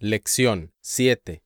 [0.00, 1.42] Lección 7.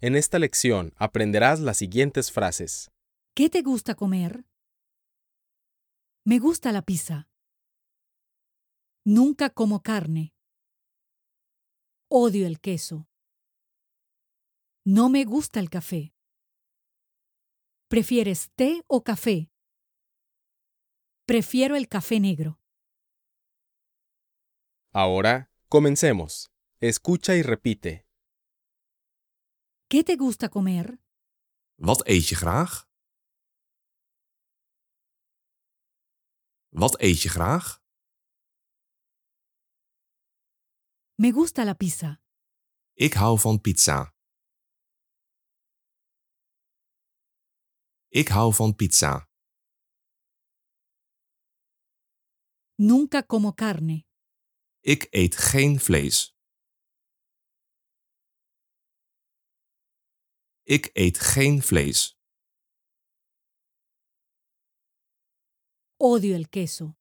[0.00, 2.92] En esta lección aprenderás las siguientes frases.
[3.34, 4.46] ¿Qué te gusta comer?
[6.24, 7.28] Me gusta la pizza.
[9.04, 10.32] Nunca como carne.
[12.08, 13.08] Odio el queso.
[14.84, 16.14] No me gusta el café.
[17.88, 19.50] ¿Prefieres té o café?
[21.26, 22.60] Prefiero el café negro.
[24.92, 26.52] Ahora, comencemos.
[26.80, 28.06] Escucha y repite.
[29.88, 31.00] ¿Qué te gusta comer?
[31.86, 32.72] Wat eet je graag?
[36.68, 37.82] Wat eet je graag?
[41.22, 42.22] Me gusta la pizza.
[42.92, 44.14] Ik hou van pizza.
[48.08, 49.28] Ik hou van pizza.
[52.78, 54.06] Nunca como carne.
[54.92, 56.36] Ik eet geen vlees.
[60.62, 62.18] Ik eet geen vlees.
[65.96, 66.96] Odio el queso.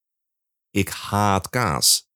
[0.70, 2.10] Ik haat kaas.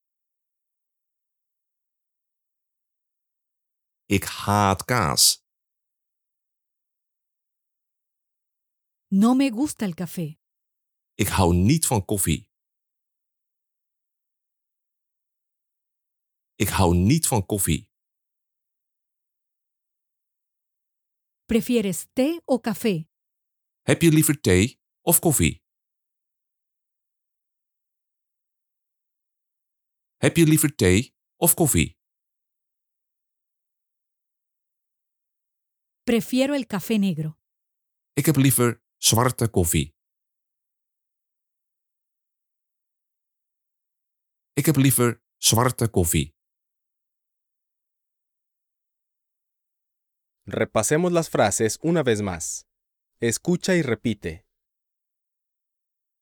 [4.05, 5.45] Ik haat kaas.
[9.07, 10.39] No me gusta el café.
[11.13, 12.49] Ik hou niet van koffie.
[16.63, 17.91] Ik hou niet van koffie.
[21.45, 23.07] ¿Prefieres té o café?
[23.81, 25.63] Heb je liever thee of koffie?
[30.15, 31.97] Heb je liever thee of koffie?
[36.03, 37.37] Prefiero el café negro.
[38.13, 39.95] Ik heb liever zwarte koffie.
[44.53, 46.36] Ik heb liever zwarte koffie.
[50.49, 52.65] Repasemos las frases una vez más.
[53.19, 54.47] Escucha y repite.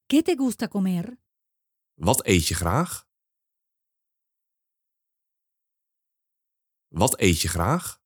[0.08, 1.20] ¿Qué te gusta comer?
[1.98, 3.06] Wat eet je graag?
[6.90, 8.02] Wat eet je graag?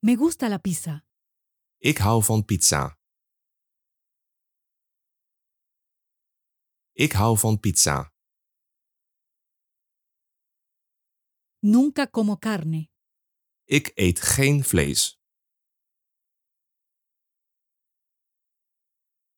[0.00, 1.04] Me gusta la pizza.
[1.78, 2.98] Ik hou van pizza.
[6.92, 8.12] Ik hou van pizza.
[11.62, 12.88] Nunca como carne.
[13.64, 15.20] Ik eet geen vlees.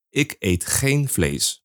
[0.08, 1.64] Ik eet geen vlees.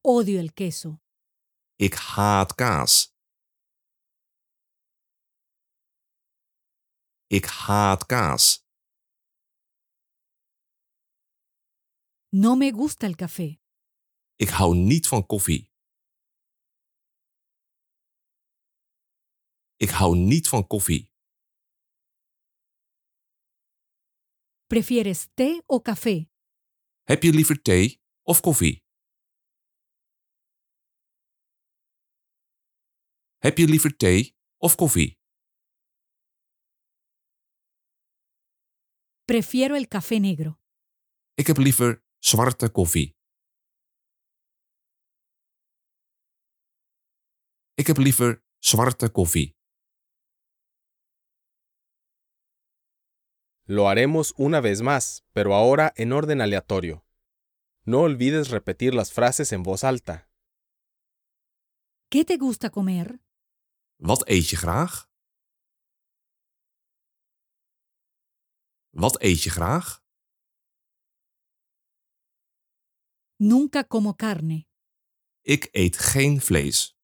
[0.00, 1.00] Odio el queso.
[1.76, 3.14] Ik haat kaas.
[7.26, 8.64] Ik haat kaas.
[12.28, 13.60] No me gusta el café.
[14.36, 15.69] Ik hou niet van koffie.
[19.84, 21.12] Ik hou niet van koffie.
[24.66, 26.30] ¿Prefieres té o café?
[27.02, 28.84] Heb je liever thee of koffie?
[33.38, 35.18] Heb je liever thee of koffie?
[39.24, 40.58] Prefiero el café negro.
[41.34, 43.16] Ik heb liever zwarte koffie.
[47.74, 49.59] Ik heb liever zwarte koffie.
[53.70, 57.04] Lo haremos una vez más, pero ahora en orden aleatorio.
[57.84, 60.28] No olvides repetir las frases en voz alta.
[62.08, 63.20] ¿Qué te gusta comer?
[63.98, 65.08] Wat eet je graag?
[68.90, 70.02] Wat eet je graag?
[73.36, 74.66] Nunca como carne.
[75.42, 76.98] Ik eet geen vlees.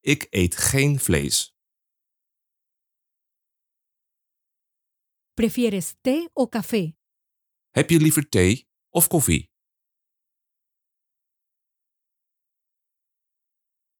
[0.00, 1.55] Ik eet geen vlees.
[5.40, 6.96] ¿Prefieres té o café?
[7.76, 9.50] Heb je liever thee of koffie?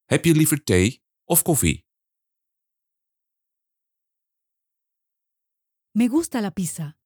[0.05, 1.85] Heb je liever thee of koffie?
[5.91, 6.99] Me gusta la pizza.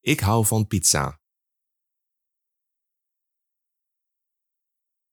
[0.00, 1.20] Ik hou van pizza.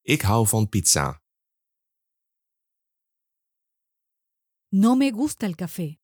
[0.02, 1.22] Ik hou van pizza.
[4.70, 6.00] No me gusta el café.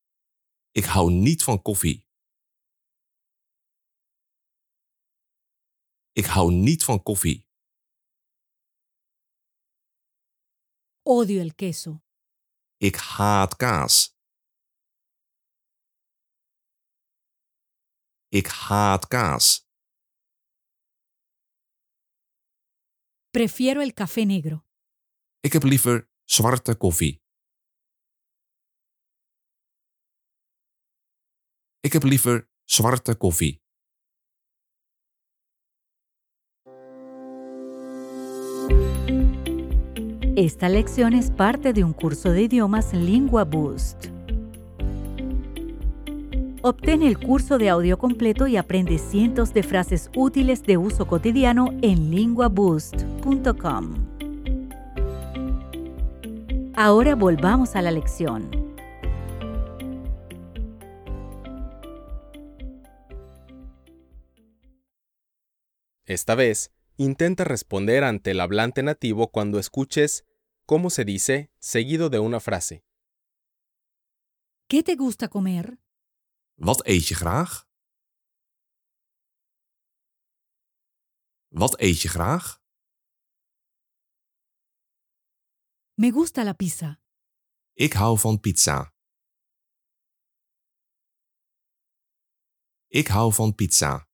[0.72, 2.08] Ik hou niet van koffie.
[6.19, 7.48] Ik hou niet van koffie.
[11.01, 12.04] Odio el queso.
[12.77, 13.95] Ik haat kaas.
[18.27, 19.68] Ik haat kaas.
[23.30, 24.65] Prefiero el café negro.
[25.39, 27.24] Ik heb liever zwarte koffie.
[31.80, 33.69] Ik heb liever zwarte koffie.
[40.41, 44.06] Esta lección es parte de un curso de idiomas Lingua Boost.
[46.62, 51.74] Obtén el curso de audio completo y aprende cientos de frases útiles de uso cotidiano
[51.81, 53.95] en linguaboost.com.
[56.74, 58.50] Ahora volvamos a la lección.
[66.06, 70.24] Esta vez, intenta responder ante el hablante nativo cuando escuches
[70.69, 72.86] cómo se dice seguido de una frase.
[74.68, 75.80] ¿Qué te gusta comer?
[76.57, 77.66] Wat eet je graag?
[81.62, 82.62] Wat eet je graag?
[85.95, 87.01] Me gusta la pizza.
[87.74, 88.94] Ik hou van pizza.
[92.88, 94.07] Ik hou van pizza.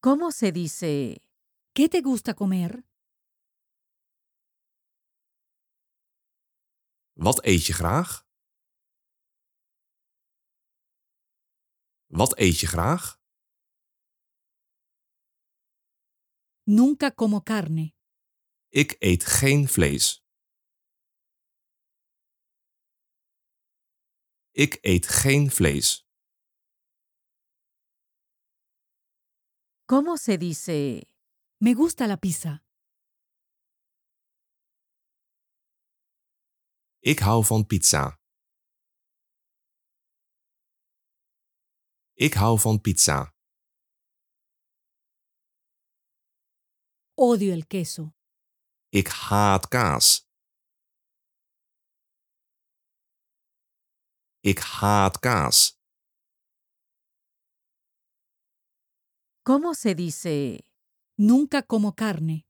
[0.00, 1.22] ¿Cómo se dice?
[1.72, 2.93] ¿Qué te gusta comer?
[7.14, 8.26] Wat eet je graag?
[12.06, 13.20] Wat eet je graag?
[16.62, 17.94] Nunca como carne.
[18.68, 20.24] Ik eet geen vlees.
[24.50, 26.06] Ik eet geen vlees.
[29.86, 31.06] ¿Cómo se dice?
[31.58, 32.64] Me gusta la pizza.
[37.06, 38.18] Ik hou van pizza.
[42.14, 43.34] Ik hou van pizza.
[47.14, 48.14] Odio el queso.
[48.88, 50.26] Ik haat kaas.
[54.40, 55.78] Ik haat kaas.
[59.42, 60.64] ¿Cómo se dice?
[61.18, 62.46] Nunca como carne.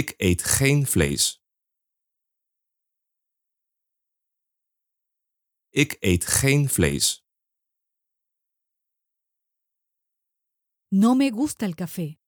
[0.00, 1.42] Ik eet geen vlees.
[5.68, 7.24] Ik eet geen vlees.
[10.88, 12.18] No me gusta el café.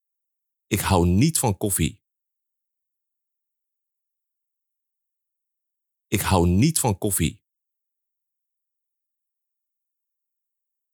[0.66, 2.02] Ik hou niet van koffie.
[6.06, 7.42] Ik hou niet van koffie.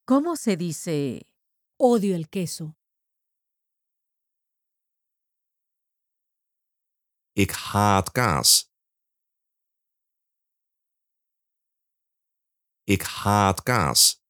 [0.05, 1.21] ¿Cómo se dice?
[1.76, 2.82] Odio el queso.
[7.35, 8.71] Ik haat kaas.
[12.85, 14.21] Ik haat kaas.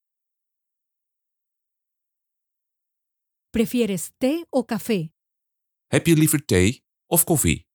[3.50, 5.12] ¿Prefieres té o café?
[5.86, 7.66] Heb je liever thee of koffie?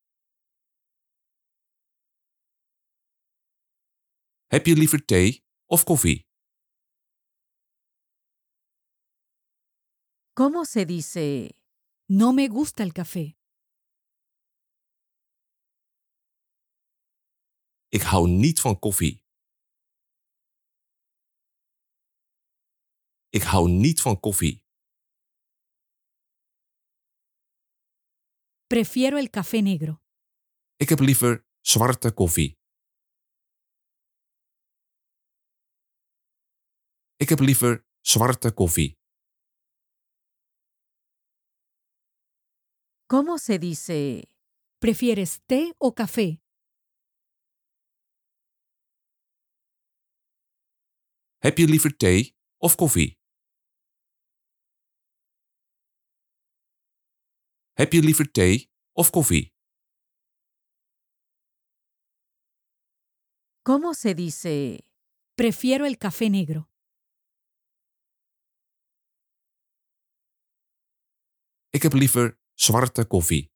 [4.48, 6.26] Heb je liever thee of koffie?
[10.34, 11.50] ¿Cómo se dice?
[12.10, 13.37] No me gusta el café.
[17.90, 19.24] Ik hou niet van koffie.
[23.30, 24.66] Ik hou niet van koffie.
[28.68, 30.02] Prefiero el café negro.
[30.76, 32.58] Ik heb liever zwarte koffie.
[37.16, 38.96] Ik heb liever zwarte koffie.
[43.08, 44.24] ¿Cómo se dice?
[44.80, 46.47] ¿Prefieres té o café?
[51.38, 53.20] Heb je liever thee of koffie?
[57.74, 59.54] Heb je liever thee of koffie?
[63.62, 64.80] ¿Cómo se dice?
[65.36, 66.62] Prefiero el café negro.
[71.70, 73.52] Ik heb liever zwarte koffie.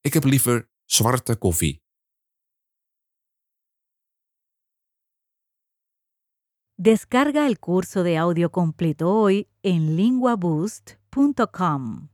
[0.00, 1.87] Ik heb liever zwarte koffie.
[6.80, 12.08] Descarga el curso de audio completo hoy en linguaboost.com.